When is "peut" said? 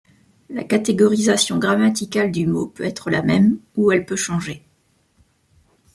2.65-2.85, 4.07-4.15